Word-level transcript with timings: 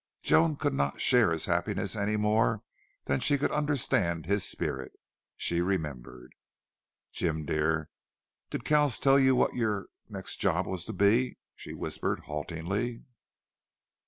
Joan 0.23 0.55
could 0.55 0.73
not 0.73 0.99
share 0.99 1.31
his 1.31 1.45
happiness 1.45 1.95
any 1.95 2.17
more 2.17 2.63
than 3.05 3.19
she 3.19 3.37
could 3.37 3.51
understand 3.51 4.25
his 4.25 4.43
spirit. 4.43 4.93
She 5.35 5.61
remembered. 5.61 6.33
"Jim 7.11 7.45
dear 7.45 7.91
did 8.49 8.65
Kells 8.65 8.97
tell 8.97 9.19
you 9.19 9.35
what 9.35 9.53
your 9.53 9.89
next 10.09 10.37
job 10.37 10.65
was 10.65 10.85
to 10.85 10.93
be?" 10.93 11.37
she 11.53 11.75
whispered, 11.75 12.21
haltingly. 12.21 13.03